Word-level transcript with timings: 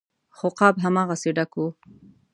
خو 0.35 0.47
غاب 0.57 0.75
هماغسې 0.85 1.29
ډک 1.37 1.51
و. 1.59 1.65